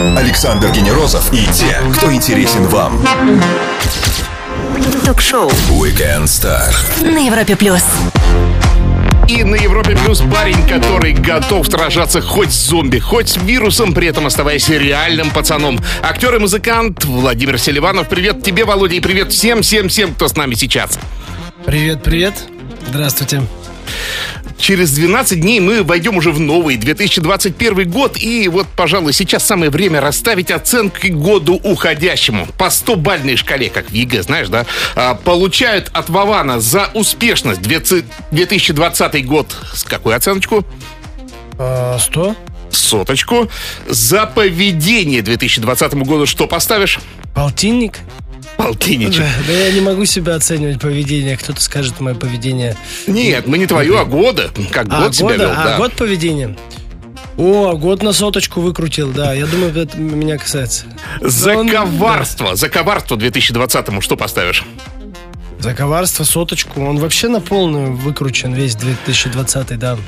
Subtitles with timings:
[0.00, 3.04] Александр Генерозов и те, кто интересен вам.
[5.04, 6.72] Ток-шоу Weekend Star.
[7.02, 7.84] на Европе плюс.
[9.28, 14.08] И на Европе Плюс парень, который готов сражаться хоть с зомби, хоть с вирусом, при
[14.08, 15.78] этом оставаясь реальным пацаном.
[16.02, 18.08] Актер и музыкант Владимир Селиванов.
[18.08, 20.98] Привет тебе, Володя, и привет всем-всем-всем, кто с нами сейчас.
[21.66, 22.34] Привет, привет.
[22.88, 23.42] Здравствуйте.
[24.60, 28.18] Через 12 дней мы войдем уже в новый 2021 год.
[28.18, 32.46] И вот, пожалуй, сейчас самое время расставить оценки году уходящему.
[32.58, 34.66] По 100-бальной шкале, как в ЕГЭ, знаешь, да?
[34.94, 40.66] А, Получают от Вована за успешность 2020 год с какую оценочку?
[41.58, 42.36] А, Сто?
[42.70, 43.48] Соточку.
[43.88, 47.00] За поведение 2020 году что поставишь?
[47.34, 48.00] Полтинник?
[48.74, 49.20] Полтинничек.
[49.22, 51.36] Да, да я не могу себя оценивать поведение.
[51.36, 52.76] Кто-то скажет мое поведение.
[53.08, 54.50] Нет, мы не твою, а года.
[54.70, 55.42] Как А, год себя года?
[55.44, 55.76] вел, а да.
[55.76, 56.56] год поведения?
[57.36, 59.32] О, год на соточку выкрутил, да.
[59.34, 60.84] Я думаю, это меня касается.
[61.20, 62.54] За Он- коварство.
[62.54, 64.64] За коварство 2020 что поставишь?
[65.58, 66.80] За коварство соточку.
[66.82, 69.98] Он вообще на полную выкручен весь 2020, да.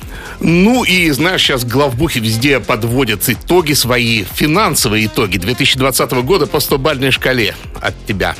[0.40, 7.10] Ну и, знаешь, сейчас главбухи везде подводят итоги свои, финансовые итоги 2020 года по 100-бальной
[7.10, 8.34] шкале от тебя.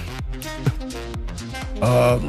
[1.84, 2.20] А,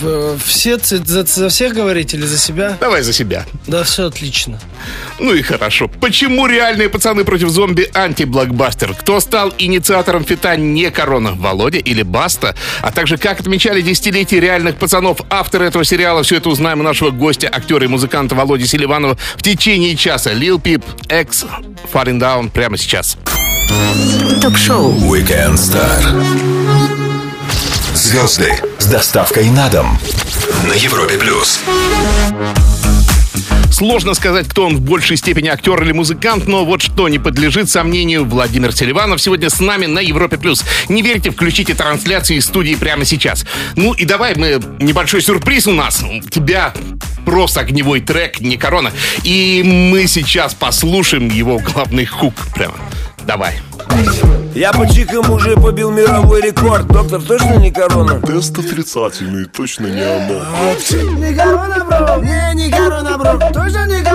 [0.00, 2.76] в- все за, за всех говорите или за себя?
[2.80, 3.46] Давай за себя.
[3.68, 4.58] Да, все отлично.
[5.20, 5.86] Ну и хорошо.
[6.00, 8.94] Почему реальные пацаны против зомби антиблокбастер?
[8.94, 11.32] Кто стал инициатором фита не корона?
[11.34, 12.56] Володя или Баста?
[12.80, 16.24] А также как отмечали десятилетие реальных пацанов авторы этого сериала?
[16.24, 20.32] Все это узнаем у нашего гостя, актера и музыканта Володи Селиванова в течение часа.
[20.32, 20.82] Lil Peep
[21.22, 21.44] X
[21.92, 23.16] Faring Down прямо сейчас.
[24.42, 26.51] Ток-шоу Weekend Star.
[28.12, 29.98] Звезды с доставкой на дом.
[30.68, 31.60] На Европе Плюс.
[33.70, 37.70] Сложно сказать, кто он в большей степени актер или музыкант, но вот что не подлежит
[37.70, 40.36] сомнению, Владимир Селиванов сегодня с нами на Европе+.
[40.36, 40.62] плюс.
[40.90, 43.46] Не верите, включите трансляцию из студии прямо сейчас.
[43.76, 46.04] Ну и давай мы, небольшой сюрприз у нас.
[46.30, 46.74] Тебя
[47.24, 48.92] просто огневой трек, не корона.
[49.24, 52.74] И мы сейчас послушаем его главный хук прямо.
[53.26, 53.54] Давай.
[54.54, 58.20] Я по чикам уже побил мировой рекорд Доктор, точно не корона?
[58.20, 60.42] Тест отрицательный, точно не оно.
[61.18, 64.11] Не корона, бро, не, не корона, бро Точно не корона,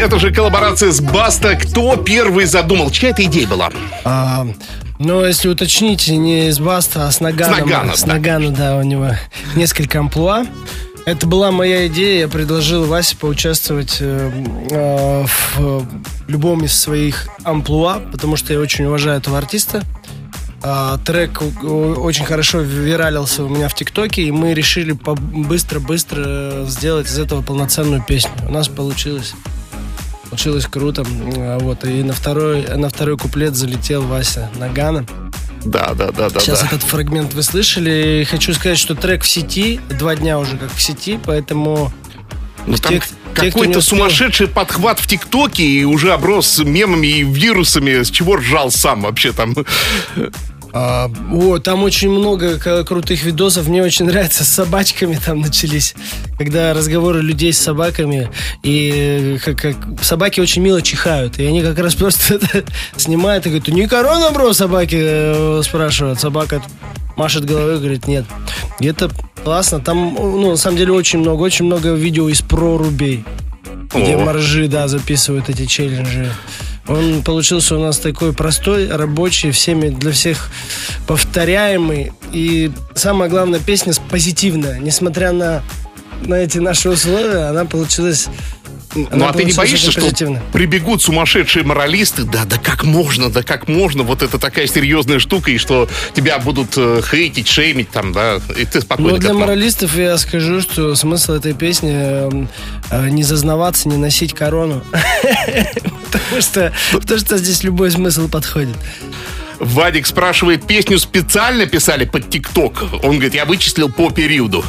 [0.00, 1.56] это же коллаборация с Баста.
[1.56, 2.90] Кто первый задумал?
[2.90, 3.70] Чья это идея была?
[4.04, 4.46] А,
[4.98, 7.54] ну, если уточнить, не с Баста, а с Наганом.
[7.54, 8.14] С Нагана, С да.
[8.14, 9.10] Нагана, да, у него
[9.54, 10.46] несколько амплуа.
[11.04, 14.30] Это была моя идея, я предложил Васе поучаствовать э,
[14.70, 15.86] э, в
[16.28, 19.82] любом из своих амплуа, потому что я очень уважаю этого артиста.
[20.62, 27.18] А, трек очень хорошо виралился у меня в ТикТоке, и мы решили быстро-быстро сделать из
[27.18, 28.32] этого полноценную песню.
[28.46, 29.34] У нас получилось.
[30.30, 31.04] Получилось круто.
[31.36, 35.04] А, Вот, и на второй, на второй куплет залетел Вася Нагана.
[35.64, 36.40] Да, да, да, да.
[36.40, 36.66] Сейчас да.
[36.68, 38.20] этот фрагмент вы слышали.
[38.22, 41.92] И хочу сказать, что трек в сети, два дня уже как в сети, поэтому
[42.66, 43.02] Ну, там Те-
[43.34, 49.02] какой-то сумасшедший подхват в ТикТоке и уже оброс мемами и вирусами, с чего ржал сам
[49.02, 49.54] вообще там.
[50.72, 53.68] А, о, там очень много крутых видосов.
[53.68, 55.94] Мне очень нравится с собачками там начались.
[56.38, 58.30] Когда разговоры людей с собаками.
[58.62, 61.38] И э, как, как собаки очень мило чихают.
[61.38, 62.64] И они как раз просто это
[62.96, 66.20] снимают и говорят, не корона, бро, собаки э, спрашивают.
[66.20, 66.62] Собака
[67.16, 68.24] машет головой и говорит, нет.
[68.78, 69.10] И это
[69.42, 69.80] классно.
[69.80, 73.24] Там, ну, на самом деле, очень много, очень много видео из прорубей.
[73.92, 74.20] Где О.
[74.20, 76.30] моржи, да, записывают эти челленджи.
[76.90, 80.50] Он получился у нас такой простой, рабочий, всеми для всех
[81.06, 82.12] повторяемый.
[82.32, 84.80] И самое главное, песня позитивная.
[84.80, 85.62] Несмотря на,
[86.22, 88.28] на эти наши условия, она получилась...
[88.96, 90.10] Ну она а ты не боишься, что
[90.52, 92.24] прибегут сумасшедшие моралисты?
[92.24, 94.02] Да, да как можно, да как можно?
[94.02, 98.40] Вот это такая серьезная штука, и что тебя будут э, хейтить, шеймить там, да?
[98.58, 102.46] И ты спокойно Ну, для моралистов я скажу, что смысл этой песни э,
[102.90, 104.82] э, не зазнаваться, не носить корону.
[106.10, 108.76] Потому что, потому что здесь любой смысл подходит.
[109.58, 112.82] Вадик спрашивает, песню специально писали под ТикТок?
[113.02, 114.64] Он говорит, я вычислил по периоду.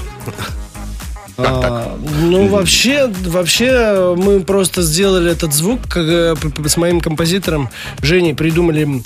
[1.38, 6.36] А, ну, вообще, вообще, мы просто сделали этот звук как, э,
[6.66, 7.70] с моим композитором
[8.02, 9.02] Женей, придумали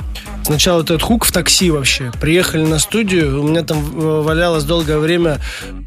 [0.45, 2.11] Сначала этот хук в такси вообще.
[2.21, 5.39] Приехали на студию, у меня там э, валялась долгое время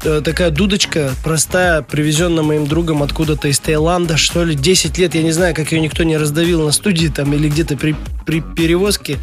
[0.03, 5.23] э, такая дудочка простая, привезенная моим другом откуда-то из Таиланда, что ли, 10 лет, я
[5.23, 7.95] не знаю, как ее никто не раздавил на студии там или где-то при,
[8.25, 9.17] при перевозке.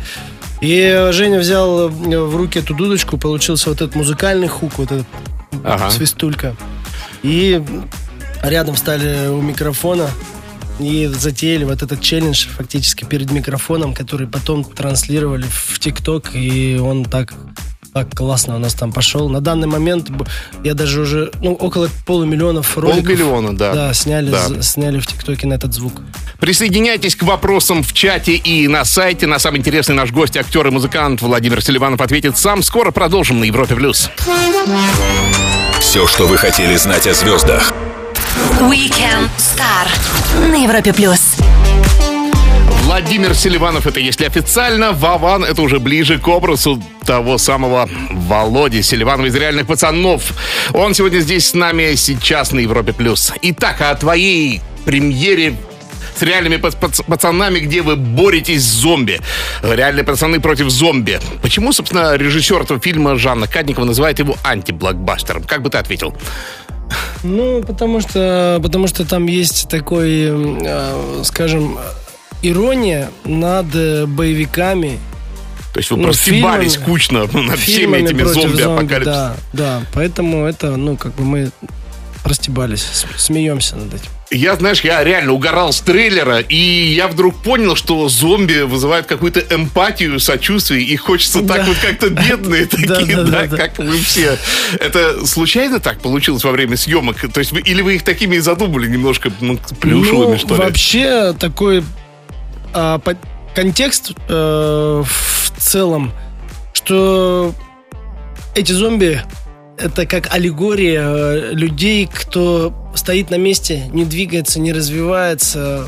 [0.62, 5.06] И Женя взял э, в руки эту дудочку, получился вот этот музыкальный хук, вот этот
[5.62, 5.90] Ага.
[5.90, 6.56] свистулька.
[7.22, 7.62] И
[8.42, 10.08] рядом стали у микрофона
[10.78, 17.04] и затеяли вот этот челлендж фактически перед микрофоном, который потом транслировали в ТикТок, и он
[17.04, 17.32] так
[17.94, 19.30] так классно у нас там пошел.
[19.30, 20.10] На данный момент
[20.62, 23.02] я даже уже, ну, около полумиллионов роликов.
[23.04, 23.72] Полмиллиона, да.
[23.74, 24.48] Да, сняли, Да.
[24.48, 26.02] з- сняли в ТикТоке на этот звук.
[26.38, 29.26] Присоединяйтесь к вопросам в чате и на сайте.
[29.26, 32.62] На самый интересный наш гость, актер и музыкант Владимир Селиванов ответит сам.
[32.62, 33.74] Скоро продолжим на Европе+.
[33.74, 34.10] плюс.
[35.80, 37.72] Все, что вы хотели знать о звездах.
[38.36, 39.88] Weekend Star
[40.50, 41.36] на Европе плюс.
[42.82, 44.92] Владимир Селиванов, это если официально.
[44.92, 50.22] Вован, это уже ближе к образу того самого Володи Селиванова из «Реальных пацанов».
[50.74, 52.92] Он сегодня здесь с нами, сейчас на Европе+.
[52.92, 53.32] плюс.
[53.42, 55.56] Итак, о твоей премьере
[56.16, 59.20] с реальными пац- пац- пацанами, где вы боретесь с зомби.
[59.62, 61.20] Реальные пацаны против зомби.
[61.42, 65.42] Почему, собственно, режиссер этого фильма Жанна Кадникова называет его антиблокбастером?
[65.44, 66.14] Как бы ты ответил?
[67.22, 71.78] Ну, потому что, потому что там есть такой, э, скажем,
[72.42, 74.98] ирония над э, боевиками,
[75.72, 79.04] То есть вы Ну, простебались фильмами- скучно над всеми этими зомби-апокалипсисами.
[79.04, 81.50] Да, да, поэтому это, ну, как бы мы
[82.22, 84.10] простебались, смеемся над этим.
[84.30, 89.40] Я, знаешь, я реально угорал с трейлера, и я вдруг понял, что зомби вызывают какую-то
[89.54, 91.64] эмпатию, сочувствие, и хочется так Да.
[91.64, 94.36] вот как-то бедные такие, Да, как вы все.
[94.80, 97.20] Это случайно так получилось во время съемок?
[97.32, 100.62] То есть или вы их такими и задумали, немножко ну, плюшевыми, ну, что ли?
[100.62, 101.84] вообще такой
[102.74, 103.00] а,
[103.54, 106.12] контекст э, в целом,
[106.72, 107.54] что
[108.56, 109.22] эти зомби
[109.78, 115.86] это как аллегория э, людей, кто стоит на месте, не двигается, не развивается,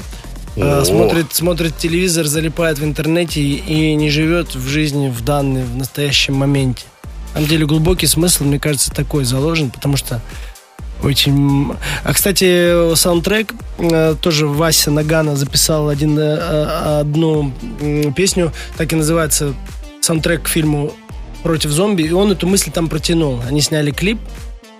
[0.56, 0.84] э, О.
[0.84, 6.34] смотрит, смотрит телевизор, залипает в интернете и, не живет в жизни в данный, в настоящем
[6.34, 6.84] моменте.
[7.28, 10.20] На самом деле глубокий смысл, мне кажется, такой заложен, потому что
[11.02, 11.72] очень...
[12.04, 17.52] А, кстати, саундтрек э, тоже Вася Нагана записал один, одну
[18.16, 19.54] песню, так и называется
[20.00, 20.92] саундтрек к фильму
[21.48, 23.40] «Против зомби», и он эту мысль там протянул.
[23.48, 24.18] Они сняли клип,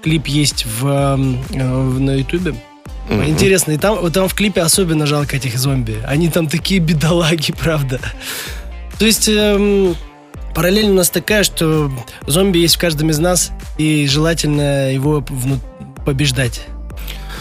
[0.03, 2.55] клип есть в, м, э, в- на ютубе.
[3.26, 5.97] Интересно, и там, вот там в клипе особенно жалко этих зомби.
[6.06, 7.99] Они там такие бедолаги, правда.
[8.99, 9.29] То есть...
[9.31, 9.97] эм,
[10.55, 11.91] Параллель у нас такая, что
[12.26, 15.25] зомби есть в каждом из нас, и желательно его
[16.05, 16.67] побеждать.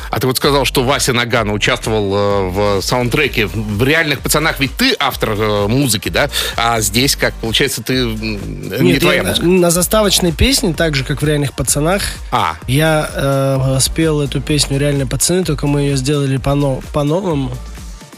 [0.10, 3.48] А ты вот сказал, что Вася Нагана участвовал э, в саундтреке.
[3.48, 6.30] В «Реальных пацанах» ведь ты автор э, музыки, да?
[6.56, 9.46] А здесь, как, получается, ты м, не Нет, твоя я музыка?
[9.46, 12.02] на заставочной песне, так же, как в «Реальных пацанах»,
[12.32, 17.52] А, я э, спел эту песню «Реальные пацаны», только мы ее сделали по- по-новому.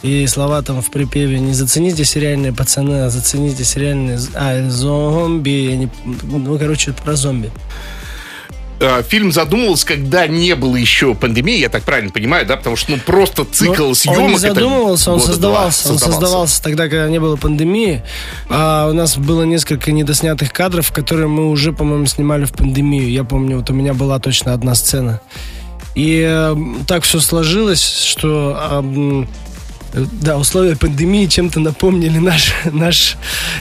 [0.02, 5.72] И слова там в припеве «Не зацените сериальные пацаны, а зацените сериальные а, зомби».
[5.76, 5.90] Не-
[6.24, 7.52] ну, короче, про зомби.
[8.80, 12.58] Э, фильм задумывался, когда не было еще пандемии, я так правильно понимаю, да?
[12.58, 14.20] Потому что, ну, просто цикл Но съемок...
[14.20, 15.92] Он не задумывался, он два создавался.
[15.92, 18.04] Он создавался тогда, когда не было пандемии.
[18.50, 23.10] А у нас было несколько недоснятых кадров, которые мы уже, по-моему, снимали в пандемию.
[23.10, 25.22] Я помню, вот у меня была точно одна сцена.
[25.96, 26.56] И э,
[26.88, 29.26] так все сложилось, что э,
[29.94, 33.18] да, условия пандемии чем-то напомнили наш, наш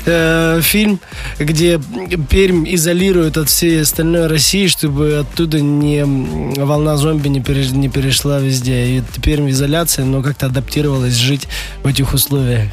[0.06, 1.00] э, фильм,
[1.38, 1.80] где
[2.28, 8.38] Пермь изолирует от всей остальной России, чтобы оттуда не волна зомби не, переш- не перешла
[8.40, 8.98] везде.
[8.98, 11.48] И Пермь в изоляции, но как-то адаптировалась жить
[11.82, 12.68] в этих условиях.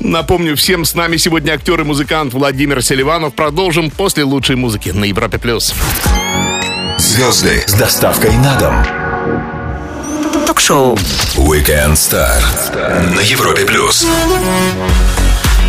[0.00, 3.34] Напомню всем, с нами сегодня актер и музыкант Владимир Селиванов.
[3.34, 5.38] Продолжим после лучшей музыки на Европе+.
[5.38, 5.74] плюс.
[6.98, 9.07] Звезды с доставкой на дом.
[10.68, 10.96] Ток-шоу.
[11.46, 12.42] Weekend Star
[13.14, 14.06] на Европе плюс.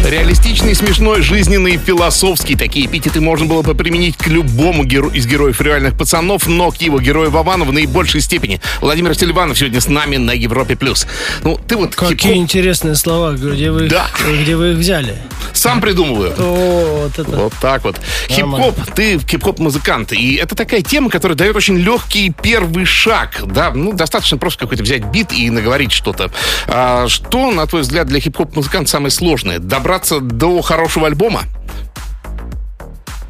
[0.06, 2.56] Реалистичный, смешной, жизненный, философский.
[2.56, 6.77] Такие эпитеты можно было бы применить к любому геро- из героев реальных пацанов, но к
[6.77, 8.60] его герою Вовану в наибольшей степени.
[8.82, 10.75] Владимир Селиванов сегодня с нами на Европе+.
[10.75, 11.06] плюс.
[11.44, 14.08] Ну, ты вот Какие хип-хоп интересные слова, где вы, их- Да.
[14.41, 15.15] где вы их взяли?
[15.53, 16.34] сам придумываю.
[16.38, 17.36] О, вот это.
[17.36, 18.00] Вот так вот.
[18.29, 20.13] Хип-хоп, ты хип-хоп-музыкант.
[20.13, 23.41] И это такая тема, которая дает очень легкий первый шаг.
[23.46, 26.32] Да, ну, достаточно просто какой-то взять бит и наговорить что-то.
[26.68, 29.60] А что, на твой взгляд, для хип-хоп-музыканта самое сложное?
[29.89, 31.46] Добраться до хорошего альбома?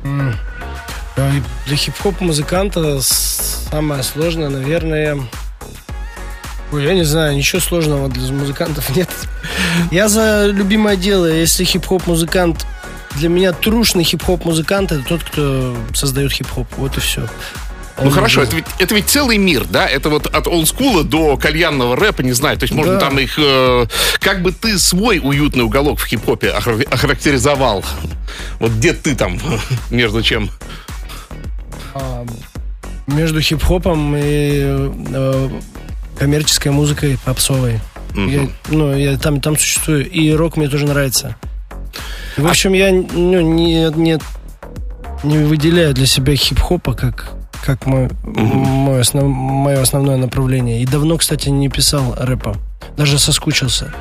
[0.04, 5.20] И Для хип-хоп музыканта самое сложное, наверное...
[6.74, 9.08] Ой, я не знаю, ничего сложного для музыкантов нет.
[9.89, 11.32] Я за любимое дело.
[11.32, 12.66] Если хип-хоп музыкант
[13.16, 16.68] для меня трушный хип-хоп музыкант это тот, кто создает хип-хоп.
[16.75, 17.25] Вот и все.
[18.01, 19.88] Ну хорошо, это ведь, это ведь целый мир, да?
[19.88, 22.58] Это вот от олдскула до кальянного рэпа, не знаю.
[22.58, 23.00] То есть можно Да.
[23.00, 23.36] там их...
[23.38, 23.86] э,
[24.20, 27.84] как бы ты свой уютный уголок в хип-хопе охар- охарактеризовал?
[28.60, 29.38] Вот где ты там,
[29.89, 30.50] между чем?
[33.08, 35.50] Между хип-хопом и э,
[36.18, 37.79] коммерческой музыкой попсовой.
[38.15, 40.10] Я, ну, я там, там существую.
[40.10, 41.36] И рок мне тоже нравится.
[42.38, 44.20] В общем, я ну, не, не,
[45.24, 47.32] не выделяю для себя хип-хопа как,
[47.66, 50.82] как мой, мой основ- мое основное направление.
[50.82, 52.58] И давно, кстати, не писал рэпа.
[52.98, 53.94] Даже соскучился.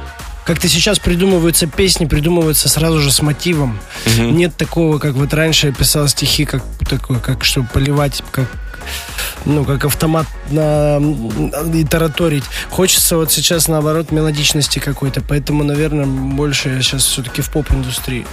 [0.45, 3.79] Как-то сейчас придумываются песни, придумываются сразу же с мотивом.
[4.19, 8.49] Нет такого, как вот раньше я писал стихи, как такой, как чтобы поливать, как
[9.45, 10.99] ну, как автомат на,
[11.75, 12.45] и тараторить.
[12.71, 15.21] Хочется вот сейчас, наоборот, мелодичности какой-то.
[15.21, 18.27] Поэтому, наверное, больше я сейчас все-таки в поп-индустрии.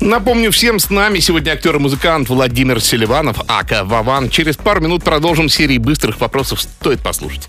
[0.00, 4.30] Напомню всем, с нами сегодня актер и музыкант Владимир Селиванов, ака Вован.
[4.30, 6.60] Через пару минут продолжим серии быстрых вопросов.
[6.60, 7.48] Стоит послушать.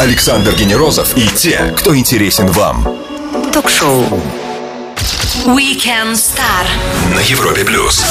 [0.00, 2.86] Александр Генерозов и те, кто интересен вам.
[3.52, 4.04] Ток-шоу.
[5.46, 6.66] Weekend Star.
[7.14, 8.04] На Европе плюс.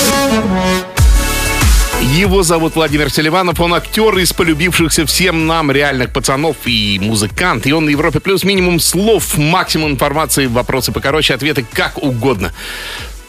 [2.01, 7.67] Его зовут Владимир Селиванов, он актер из полюбившихся всем нам реальных пацанов и музыкант.
[7.67, 12.53] И он на Европе Плюс минимум слов, максимум информации, вопросы покороче, ответы как угодно.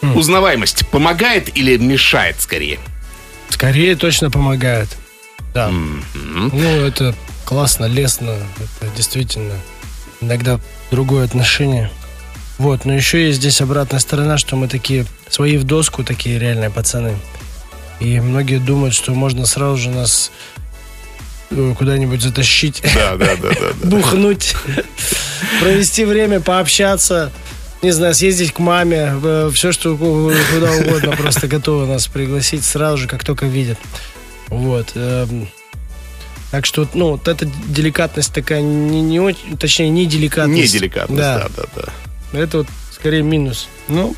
[0.01, 2.79] Узнаваемость помогает или мешает скорее?
[3.49, 4.89] Скорее точно помогает.
[5.53, 5.69] Да.
[5.69, 8.37] Ну, это классно, лестно.
[8.81, 9.55] Это действительно
[10.21, 10.59] иногда
[10.91, 11.89] другое отношение.
[12.57, 16.69] Вот, но еще есть здесь обратная сторона, что мы такие свои в доску, такие реальные
[16.69, 17.15] пацаны.
[17.99, 20.31] И многие думают, что можно сразу же нас
[21.51, 23.73] э, куда-нибудь затащить, Да, да, да, да.
[23.87, 24.55] бухнуть,
[25.59, 27.31] провести время, пообщаться,
[27.81, 29.13] не знаю, съездить к маме,
[29.53, 33.77] все что куда угодно, просто готовы нас пригласить сразу же, как только видят.
[34.47, 34.91] Вот.
[34.95, 35.47] эм,
[36.51, 40.73] Так что, ну, вот эта деликатность такая, не, не очень, точнее, не деликатность.
[40.73, 42.39] Не деликатность, да, да, да.
[42.39, 43.67] Это вот скорее минус.
[43.87, 44.15] Ну,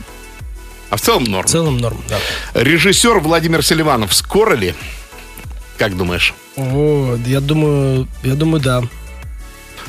[0.91, 1.47] А в целом норм.
[1.47, 2.19] в целом норм, да.
[2.53, 4.75] Режиссер Владимир Селиванов скоро ли?
[5.77, 6.33] Как думаешь?
[6.57, 8.81] Вот, я думаю, я думаю, да.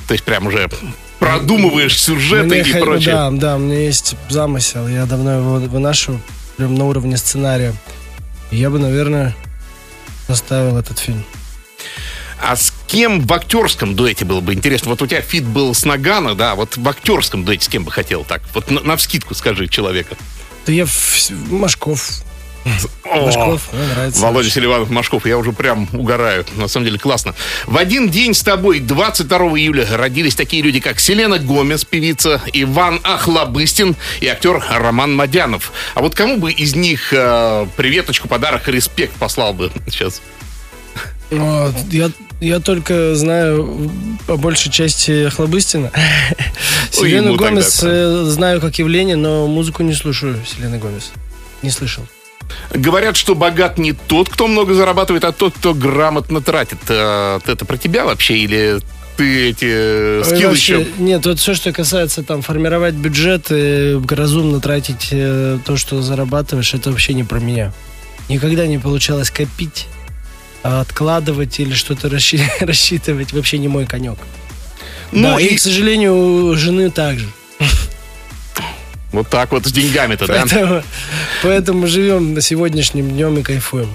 [0.06, 0.71] То есть прям уже
[1.18, 3.14] продумываешь сюжеты Мне и хо- прочее?
[3.14, 4.87] Да, да, у меня есть замысел.
[4.87, 6.21] Я давно его вынашиваю,
[6.56, 7.75] прям на уровне сценария.
[8.52, 9.35] Я бы, наверное,
[10.28, 11.25] поставил этот фильм.
[12.40, 14.90] А с кем в актерском дуэте было бы интересно?
[14.90, 17.90] Вот у тебя фит был с Нагана, да, вот в актерском дуэте с кем бы
[17.90, 18.42] хотел так?
[18.54, 20.16] Вот на, навскидку скажи человека.
[20.66, 22.23] Да я в- Машков.
[23.04, 24.21] О, Машков, мне нравится.
[24.23, 26.47] Володя Селиванов, Машков, я уже прям угораю.
[26.57, 27.35] На самом деле классно.
[27.66, 33.00] В один день с тобой, 22 июля, родились такие люди, как Селена Гомес, певица, Иван
[33.02, 35.73] Ахлобыстин и актер Роман Мадянов.
[35.95, 40.23] А вот кому бы из них э, приветочку, подарок, респект послал бы сейчас?
[41.33, 43.90] Вот, я, я только знаю
[44.26, 45.90] по большей части Хлобыстина.
[47.04, 47.92] Селену ему тогда Гомес прям.
[47.92, 51.12] э, знаю как явление, но музыку не слушаю Селены Гомес.
[51.62, 52.04] Не слышал.
[52.71, 56.78] Говорят, что богат не тот, кто много зарабатывает, а тот, кто грамотно тратит.
[56.88, 58.80] Э, Это про тебя вообще или
[59.16, 60.87] ты эти э, скиллы вообще, еще?
[60.99, 66.75] Нет, вот все, что касается там формировать бюджет, и разумно тратить э, то, что зарабатываешь,
[66.75, 67.73] это вообще не про меня.
[68.28, 69.87] Никогда не получалось копить,
[70.62, 72.09] а откладывать или что-то
[72.61, 74.18] рассчитывать вообще не мой конек.
[75.12, 77.28] Ну да, и и, к сожалению, жены также.
[79.12, 80.45] вот так вот с деньгами-то, да?
[80.49, 80.83] Поэтому,
[81.42, 83.95] поэтому живем сегодняшним днем и кайфуем.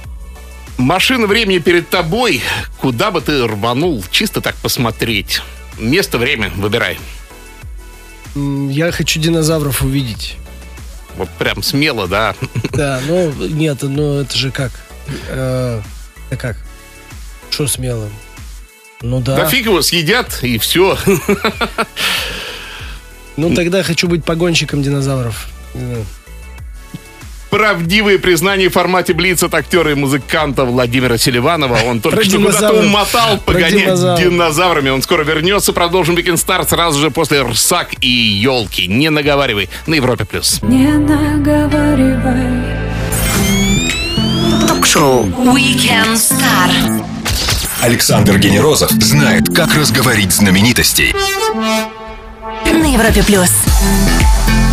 [0.78, 2.42] Машина времени перед тобой.
[2.78, 4.04] Куда бы ты рванул?
[4.12, 5.42] Чисто так посмотреть.
[5.80, 7.00] Место, время выбирай.
[8.36, 10.38] Я хочу динозавров увидеть.
[11.16, 12.36] Вот прям смело, да.
[12.74, 14.72] Да, ну нет, ну это же как?
[15.30, 15.82] Э,
[16.30, 16.58] Это как?
[17.50, 18.08] Что смело?
[19.02, 19.36] Ну да.
[19.36, 20.98] Да фиг его съедят, и все.
[23.36, 25.48] Ну тогда хочу быть погонщиком динозавров.
[27.50, 31.78] Правдивые признания в формате Блиц от актера и музыканта Владимира Селиванова.
[31.86, 34.90] Он только Про что куда-то умотал погонять динозаврами.
[34.90, 35.72] Он скоро вернется.
[35.72, 38.88] Продолжим Weekend Star сразу же после Рсак и Елки.
[38.88, 39.70] Не наговаривай.
[39.86, 40.26] На Европе+.
[40.26, 40.62] плюс.
[40.62, 42.76] Не наговаривай.
[44.68, 47.06] Ток-шоу Weekend Star.
[47.82, 51.14] Александр Генерозов знает, как разговорить знаменитостей.
[52.66, 53.52] На Европе Плюс.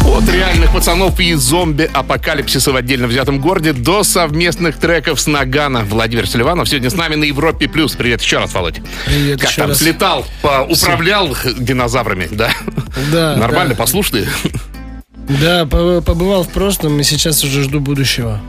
[0.06, 5.80] От реальных пацанов и зомби-апокалипсиса в отдельно взятом городе до совместных треков с Нагана.
[5.84, 7.68] Владимир Селиванов сегодня с нами на Европе+.
[7.68, 7.92] плюс.
[7.92, 8.80] Привет еще раз, Володь.
[9.06, 9.78] Привет как еще там, раз.
[9.78, 10.26] слетал,
[10.68, 12.50] управлял динозаврами, да?
[13.12, 13.78] Да, Нормально, да.
[13.80, 14.26] послушный?
[15.28, 18.40] Да, по- побывал в прошлом и сейчас уже жду будущего.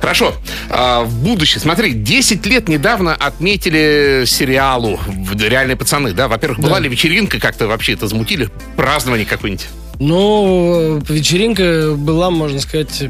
[0.00, 0.34] Хорошо.
[0.70, 1.60] А, в будущее.
[1.60, 4.98] Смотри, 10 лет недавно отметили сериалу
[5.34, 6.12] «Реальные пацаны».
[6.12, 6.80] Да, во-первых, была Да.
[6.80, 8.48] ли вечеринка, как-то вообще это замутили?
[8.76, 9.66] Празднование какое-нибудь?
[10.00, 13.04] Ну, вечеринка была, можно сказать,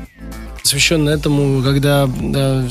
[0.63, 2.07] посвященная этому, когда...
[2.07, 2.65] да,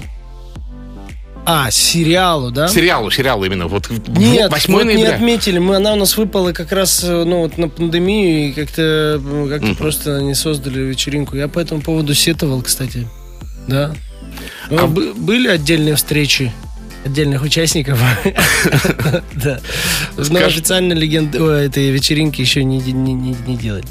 [1.45, 2.67] а, сериалу, да?
[2.67, 3.67] Сериалу, сериалу именно.
[3.67, 5.15] Вот Нет, 8 вот не ноября.
[5.15, 5.59] отметили.
[5.59, 9.47] Мы, она у нас выпала как раз э, ну, вот на пандемию, и как-то ну,
[9.49, 11.35] как просто не создали вечеринку.
[11.35, 13.07] Я по этому поводу сетовал, кстати.
[13.67, 13.93] Да.
[14.69, 16.51] Ну, А- бы- Были отдельные встречи
[17.05, 17.99] отдельных участников.
[19.35, 19.59] Да.
[20.17, 23.83] Но официально легенды ой, этой вечеринки еще не не- не- не делали.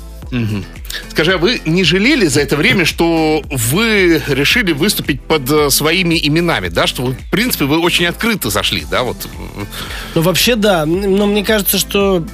[1.11, 6.19] Скажи, а вы не жалели за это время, что вы решили выступить под э, своими
[6.23, 6.87] именами, да?
[6.87, 9.03] Что, вы, в принципе, вы очень открыто зашли, да?
[9.03, 9.17] Вот.
[10.15, 10.87] Ну, вообще, да.
[10.87, 12.25] Но мне кажется, что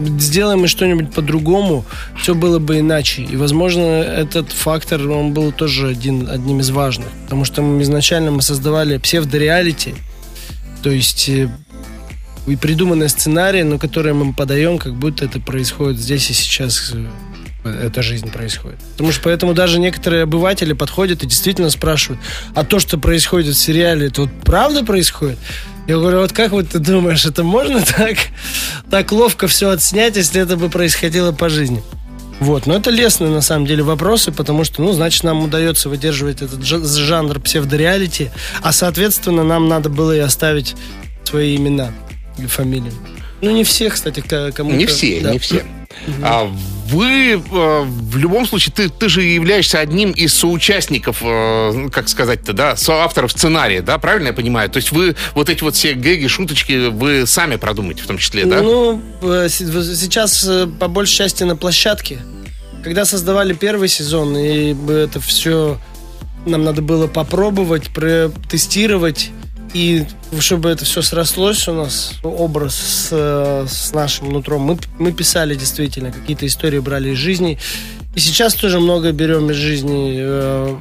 [0.00, 1.84] сделаем мы что-нибудь по-другому,
[2.20, 3.22] все было бы иначе.
[3.22, 7.08] И, возможно, этот фактор, он был тоже один, одним из важных.
[7.24, 9.94] Потому что мы изначально мы создавали псевдореалити,
[10.82, 11.48] то есть э,
[12.46, 16.94] и придуманные сценарии, но которые мы подаем, как будто это происходит здесь и сейчас
[17.64, 18.78] эта жизнь происходит.
[18.92, 22.20] Потому что поэтому даже некоторые обыватели подходят и действительно спрашивают,
[22.54, 25.38] а то, что происходит в сериале, это вот правда происходит?
[25.86, 28.18] Я говорю, вот как вот ты думаешь, это можно так,
[28.90, 31.82] так ловко все отснять, если это бы происходило по жизни?
[32.40, 36.42] Вот, но это лестные на самом деле вопросы, потому что, ну, значит, нам удается выдерживать
[36.42, 40.74] этот жа- жанр псевдореалити, а, соответственно, нам надо было и оставить
[41.22, 41.92] свои имена
[42.38, 42.92] и фамилии.
[43.42, 44.76] Ну, не все, кстати, кому-то.
[44.76, 45.32] Не все, да.
[45.32, 45.64] не все.
[46.22, 46.50] А
[46.88, 52.52] вы, э, в любом случае, ты, ты же являешься одним из соучастников, э, как сказать-то,
[52.52, 54.68] да, соавторов сценария, да, правильно я понимаю?
[54.68, 58.44] То есть вы вот эти вот все гэги, шуточки, вы сами продумаете в том числе,
[58.44, 58.60] да?
[58.60, 62.20] Ну, э, сейчас э, по большей части на площадке.
[62.84, 65.78] Когда создавали первый сезон, и это все
[66.44, 67.90] нам надо было попробовать,
[68.50, 69.30] тестировать,
[69.72, 70.04] и
[70.38, 76.12] чтобы это все срослось у нас, образ с, с нашим нутром, мы, мы писали действительно,
[76.12, 77.58] какие-то истории брали из жизни.
[78.14, 80.16] И сейчас тоже много берем из жизни.
[80.18, 80.76] э,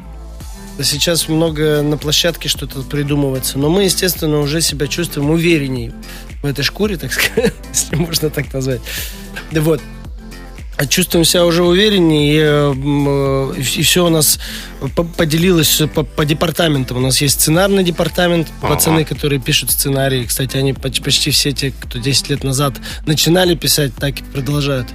[0.84, 3.60] Сейчас много на площадке что-то придумывается.
[3.60, 5.94] Но мы, естественно, уже себя чувствуем уверенней
[6.42, 8.82] в этой шкуре, так сказать, если можно так назвать.
[9.52, 9.82] Да вот.
[10.90, 12.74] Чувствуем себя уже увереннее, и, э,
[13.60, 14.40] и все у нас
[14.96, 16.98] по- поделилось по, по департаментам.
[16.98, 18.74] У нас есть сценарный департамент, Ага.
[18.76, 20.26] пацаны, которые пишут сценарии.
[20.26, 22.74] Кстати, они поч- почти все те, кто 10 лет назад
[23.06, 24.88] начинали писать, так и продолжают.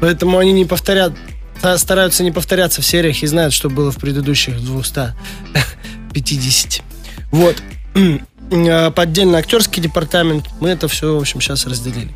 [0.00, 1.12] Поэтому они не повторят,
[1.60, 6.82] та- стараются не повторяться в сериях и знают, что было в предыдущих 250.
[7.30, 7.56] Вот.
[8.52, 10.44] А, по Отдельно актерский департамент.
[10.60, 12.10] Мы это все, в общем, сейчас разделили.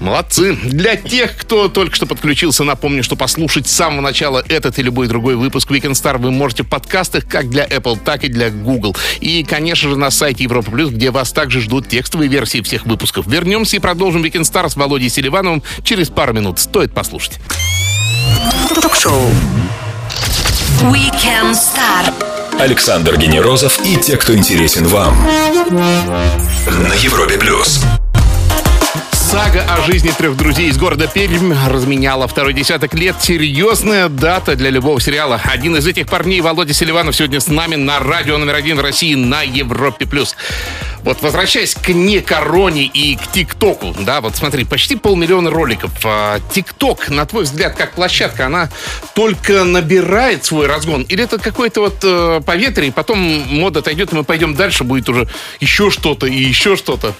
[0.00, 0.54] Молодцы.
[0.54, 5.08] Для тех, кто только что подключился, напомню, что послушать с самого начала этот и любой
[5.08, 8.96] другой выпуск Weekend Star вы можете в подкастах как для Apple, так и для Google.
[9.20, 13.26] И, конечно же, на сайте Европа Плюс, где вас также ждут текстовые версии всех выпусков.
[13.26, 16.58] Вернемся и продолжим Weekend Star с Володей Селивановым через пару минут.
[16.58, 17.38] Стоит послушать.
[18.74, 19.30] Ток-шоу.
[20.82, 22.12] Weekend Star.
[22.60, 25.16] Александр Генерозов и те, кто интересен вам.
[25.70, 27.80] На Европе плюс.
[29.24, 33.16] Сага о жизни трех друзей из города Пермь разменяла второй десяток лет.
[33.20, 35.40] Серьезная дата для любого сериала.
[35.42, 39.14] Один из этих парней, Володя Селиванов, сегодня с нами на радио номер один в России
[39.14, 40.06] на Европе+.
[40.06, 40.36] плюс.
[41.02, 45.90] Вот возвращаясь к не короне и к ТикТоку, да, вот смотри, почти полмиллиона роликов.
[46.04, 48.68] А, ТикТок, на твой взгляд, как площадка, она
[49.14, 51.02] только набирает свой разгон?
[51.02, 55.08] Или это какое-то вот э, поветрие, и потом мода отойдет, и мы пойдем дальше, будет
[55.08, 55.28] уже
[55.60, 57.14] еще что-то и еще что-то?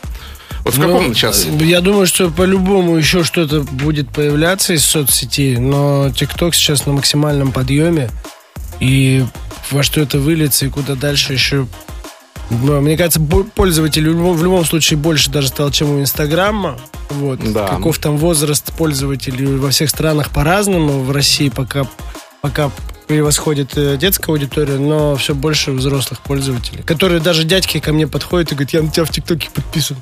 [0.65, 1.47] Вот в каком Ну, сейчас?
[1.61, 7.53] Я думаю, что по-любому еще что-то будет появляться из соцсетей, но ТикТок сейчас на максимальном
[7.53, 8.11] подъеме.
[8.81, 9.25] И
[9.71, 11.67] во что это выльется и куда дальше еще...
[12.51, 16.79] Ну, Мне кажется, пользователей в любом, случае больше даже стало, чем у Инстаграма.
[17.11, 17.41] Вот.
[17.53, 17.69] Да.
[17.69, 21.03] Каков там возраст пользователей во всех странах по-разному.
[21.03, 21.87] В России пока,
[22.41, 22.71] пока
[23.07, 26.83] превосходит э, детская аудитория, но все больше взрослых пользователей.
[26.83, 29.97] Которые даже дядьки ко мне подходят и говорят, я на тебя в ТикТоке подписан.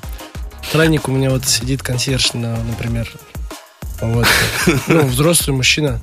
[0.67, 3.11] Охранник у меня вот сидит, консьерж, на- например.
[4.01, 4.27] Вот.
[4.87, 5.99] Ну, взрослый мужчина.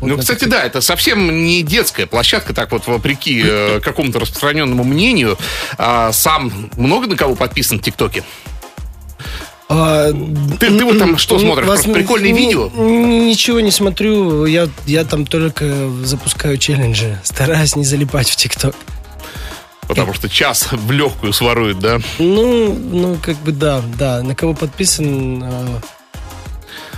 [0.00, 4.82] Вот Ну, кстати, да, это совсем не детская площадка, так вот, вопреки э, какому-то распространенному
[4.84, 5.36] мнению.
[5.76, 8.24] А, сам много на кого подписан в ТикТоке?
[9.68, 10.10] А,
[10.58, 11.66] Ты, ты вот там что смотришь?
[11.68, 12.70] вас- прикольные ну, видео?
[12.70, 14.46] Ничего не смотрю.
[14.46, 17.20] Я, я там только запускаю челленджи.
[17.22, 18.74] Стараюсь не залипать в ТикТок.
[20.00, 22.00] Потому что час в легкую своруют, да?
[22.18, 24.22] Ну, ну, как бы да, да.
[24.22, 25.42] На кого подписан?
[25.44, 25.80] а,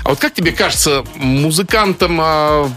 [0.05, 2.71] А вот как тебе кажется, музыкантам а,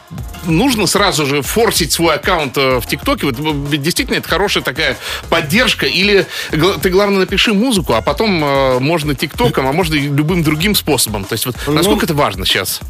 [0.45, 3.27] нужно сразу же форсить свой аккаунт э, в ТикТоке?
[3.27, 3.35] Вот,
[3.69, 4.97] ведь действительно это хорошая такая
[5.29, 5.85] поддержка?
[5.85, 6.25] Или
[6.81, 11.25] ты, главное, напиши музыку, а потом э, можно ТикТоком, а можно и любым другим способом?
[11.25, 12.81] То есть вот Ну, насколько это важно сейчас?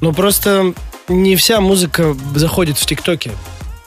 [0.00, 0.74] Ну, просто
[1.08, 3.32] не вся музыка заходит в ТикТоке.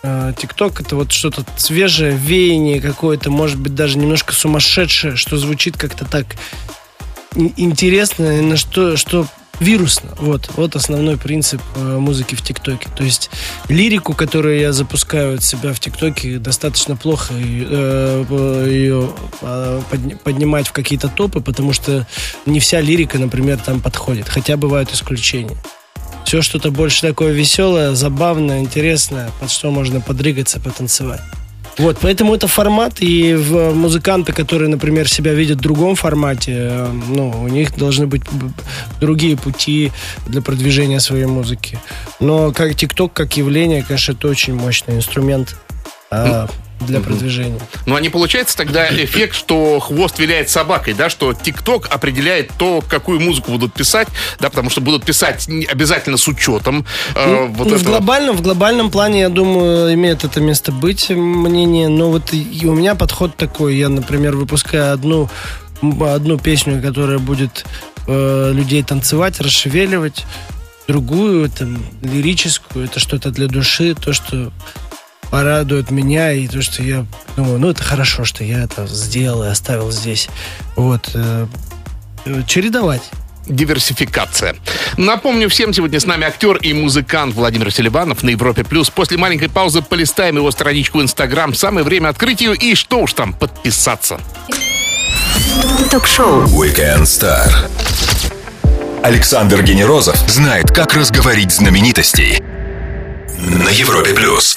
[0.02, 6.06] ТикТок это вот что-то свежее, веяние какое-то, может быть, даже немножко сумасшедшее, что звучит как-то
[6.06, 6.26] так
[7.36, 9.28] ин- интересно, на что, что
[9.60, 10.12] вирусно.
[10.20, 12.90] Вот, вот основной принцип э, музыки в ТикТоке.
[12.96, 13.30] То есть
[13.70, 19.10] лирику, которую я запускаю от себя в ТикТоке, достаточно плохо э, ее
[19.90, 22.06] подни- поднимать в какие-то топы, потому что
[22.46, 24.30] не вся лирика, например, там подходит.
[24.30, 25.58] Хотя бывают исключения.
[26.28, 31.22] Все что-то больше такое веселое, забавное, интересное, под что можно подрыгаться, потанцевать.
[31.78, 36.92] Вот, поэтому это формат, и в музыканты, которые, например, себя видят в другом формате, э,
[37.08, 38.24] ну, у них должны быть
[39.00, 39.94] другие пути
[40.28, 41.80] для продвижения своей музыки.
[42.20, 45.56] Но как ТикТок, как явление, конечно, это очень мощный инструмент
[46.12, 46.50] а,
[46.82, 47.60] для продвижения.
[47.86, 52.84] Ну, а не получается тогда эффект, что хвост виляет собакой, да, что ТикТок определяет то,
[52.88, 54.08] какую музыку будут писать,
[54.40, 56.86] да, потому что будут писать обязательно с учетом
[57.16, 57.92] э, вот Ну, в этого.
[57.92, 61.88] глобальном, в глобальном плане, я думаю, имеет это место быть мнение.
[61.90, 63.76] Но вот и у меня подход такой.
[63.76, 65.30] Я, например, выпускаю одну,
[65.82, 67.66] одну песню, которая будет
[68.08, 70.26] э, людей танцевать, расшевеливать.
[70.88, 74.54] Другую, там, лирическую, это что-то для души, то, что
[75.32, 79.48] порадует меня, и то, что я думаю, ну, это хорошо, что я это сделал и
[79.48, 80.30] оставил здесь.
[80.76, 81.12] Вот.
[81.14, 81.48] э,
[82.48, 83.04] чередовать.
[83.46, 84.56] Диверсификация.
[84.98, 88.64] Напомню всем, сегодня с нами актер и музыкант Владимир Селиванов на Европе+.
[88.64, 88.90] плюс.
[88.90, 91.54] После маленькой паузы полистаем его страничку в Инстаграм.
[91.54, 94.20] Самое время открыть ее и что уж там, подписаться.
[95.90, 96.44] Ток-шоу.
[96.44, 97.50] Weekend Star.
[99.04, 102.44] Александр Генерозов знает, как разговорить знаменитостей.
[103.38, 104.56] На Европе плюс.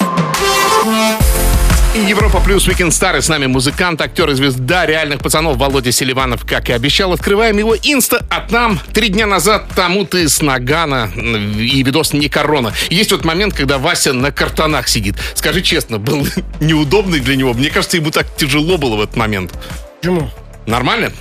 [1.93, 3.17] И Европа плюс Weekend Star.
[3.17, 6.45] И с нами музыкант, актер и звезда реальных пацанов Володя Селиванов.
[6.45, 11.11] Как и обещал, открываем его инста, а там три дня назад тому ты с Нагана
[11.15, 12.73] и видос не корона.
[12.89, 15.15] Есть вот момент, когда Вася на картонах сидит.
[15.35, 16.25] Скажи честно, был
[16.59, 17.53] неудобный для него?
[17.53, 19.53] Мне кажется, ему так тяжело было в этот момент.
[19.99, 20.31] Почему?
[20.65, 21.11] Нормально?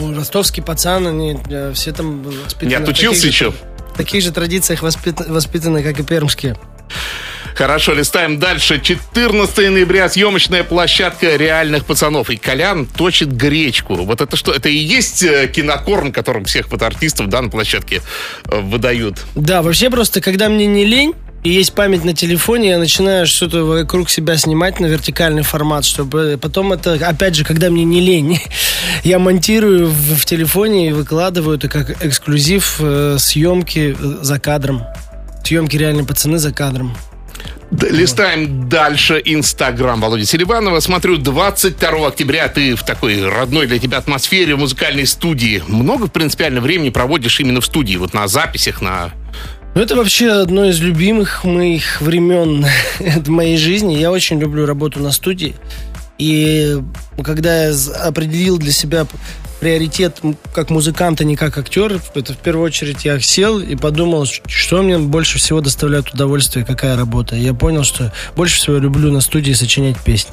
[0.00, 2.68] Ну, ростовский пацан, они э, все там воспитаны.
[2.68, 3.52] Не отучился еще?
[3.92, 6.56] В таких же традициях воспит- воспитаны, как и пермские.
[7.56, 8.78] Хорошо, листаем дальше.
[8.82, 12.28] 14 ноября съемочная площадка реальных пацанов.
[12.28, 13.94] И Колян точит гречку.
[13.94, 14.52] Вот это что?
[14.52, 18.02] Это и есть э, кинокорм, которым всех вот артистов да, на площадке
[18.44, 19.24] э, выдают.
[19.34, 23.64] Да, вообще просто, когда мне не лень, и есть память на телефоне, я начинаю что-то
[23.64, 28.40] вокруг себя снимать на вертикальный формат, чтобы потом это, опять же, когда мне не лень,
[29.04, 34.82] я монтирую в, телефоне и выкладываю это как эксклюзив э, съемки за кадром.
[35.46, 36.96] Съемки реальные пацаны за кадром.
[37.70, 40.80] Листаем дальше Инстаграм Володи Селиванова.
[40.80, 45.62] Смотрю, 22 октября ты в такой родной для тебя атмосфере в музыкальной студии.
[45.68, 49.12] Много принципиально времени проводишь именно в студии, вот на записях, на...
[49.76, 52.66] Ну, это вообще одно из любимых моих времен
[52.98, 53.94] в моей жизни.
[53.94, 55.54] Я очень люблю работу на студии.
[56.18, 56.76] И
[57.22, 59.06] когда я определил для себя
[59.66, 60.20] приоритет
[60.54, 64.80] как музыкант, а не как актер, это в первую очередь я сел и подумал, что
[64.80, 67.34] мне больше всего доставляет удовольствие, какая работа.
[67.34, 70.30] Я понял, что больше всего люблю на студии сочинять песни.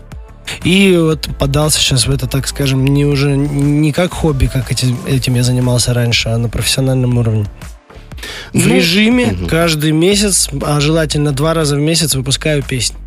[0.63, 4.99] И вот подался сейчас в это, так скажем, не уже не как хобби, как этим,
[5.07, 7.47] этим я занимался раньше, а на профессиональном уровне.
[8.53, 12.97] В Ну, режиме каждый месяц, а желательно два раза в месяц выпускаю песни.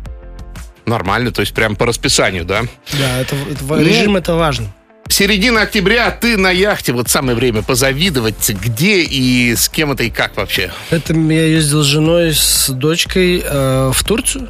[0.85, 2.63] Нормально, то есть прям по расписанию, да?
[2.99, 4.73] Да, это, это- Ну, режим это важно.
[5.09, 10.09] Середина октября, ты на яхте, вот самое время позавидовать, где и с кем это и
[10.09, 10.71] как вообще?
[10.89, 14.49] Это я ездил с женой, с дочкой э, в Турцию.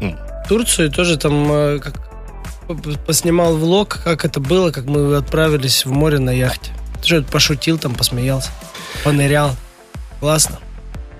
[0.00, 0.16] М.
[0.44, 1.94] В Турцию тоже там э, как,
[3.06, 6.70] поснимал влог, как это было, как мы отправились в море на яхте.
[7.04, 8.50] Что пошутил там, посмеялся,
[9.02, 9.56] понырял.
[10.20, 10.58] Классно.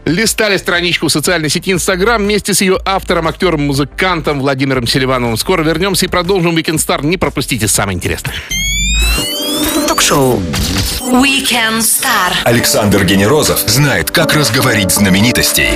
[0.04, 5.36] Листали страничку в социальной сети Инстаграм вместе с ее автором, актером, музыкантом Владимиром Селивановым.
[5.36, 7.04] Скоро вернемся и продолжим Weekend Star.
[7.04, 8.34] Не пропустите самое интересное.
[9.96, 10.42] Ток-шоу.
[11.00, 12.34] Weekend Star.
[12.44, 15.70] Александр Генерозов знает, как разговорить знаменитостей.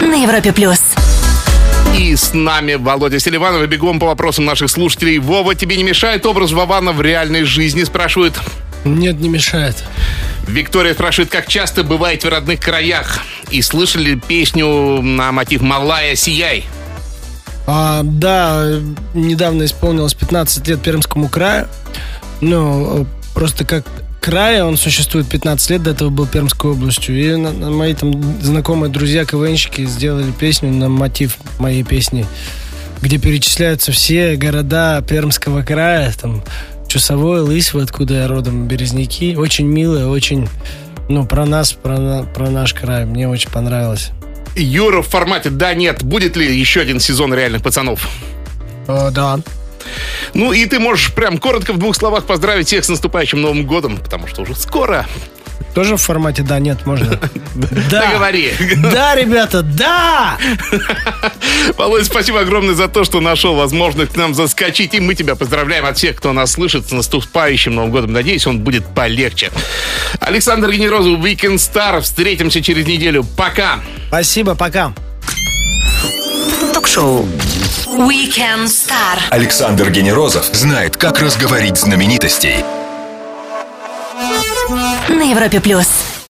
[0.00, 0.80] На Европе плюс.
[1.98, 3.64] И с нами Володя Селиванов.
[3.64, 5.18] И бегом по вопросам наших слушателей.
[5.18, 7.82] Вова, тебе не мешает образ Вована в реальной жизни?
[7.82, 8.34] Спрашивают.
[8.84, 9.82] Нет, не мешает.
[10.46, 13.18] Виктория спрашивает, как часто бываете в родных краях?
[13.50, 16.66] И слышали песню на мотив «Малая, сияй»?
[17.66, 18.66] А, да,
[19.14, 21.66] недавно исполнилось 15 лет Пермскому краю.
[22.40, 23.84] Ну, просто как
[24.20, 27.18] край, он существует 15 лет, до этого был Пермской областью.
[27.18, 32.26] И на- на мои там знакомые друзья КВНщики сделали песню на мотив моей песни,
[33.00, 36.42] где перечисляются все города Пермского края, там
[36.88, 39.34] Чусовой, Лысьва, откуда я родом, Березники.
[39.36, 40.48] Очень мило, очень,
[41.08, 43.04] ну, про нас, про, про наш край.
[43.06, 44.10] Мне очень понравилось.
[44.56, 46.02] Юра в формате «да, нет».
[46.02, 48.08] Будет ли еще один сезон «Реальных пацанов»?
[48.86, 49.40] О, да.
[50.34, 53.98] Ну и ты можешь прям коротко в двух словах поздравить всех с наступающим Новым годом,
[53.98, 55.06] потому что уже скоро.
[55.74, 57.18] Тоже в формате да, нет, можно.
[57.54, 58.00] Да.
[58.00, 58.52] Договори.
[58.92, 60.38] Да, ребята, да!
[61.76, 64.94] Володь, спасибо огромное за то, что нашел возможность к нам заскочить.
[64.94, 68.12] И мы тебя поздравляем от всех, кто нас слышит с наступающим Новым годом.
[68.12, 69.50] Надеюсь, он будет полегче.
[70.20, 72.00] Александр Генерозов, Weekend Star.
[72.00, 73.24] Встретимся через неделю.
[73.36, 73.80] Пока.
[74.08, 74.92] Спасибо, пока.
[76.72, 77.26] Ток-шоу
[77.86, 79.18] Weekend Star.
[79.30, 82.64] Александр Генерозов знает, как разговорить знаменитостей.
[85.08, 86.03] На Европе плюс.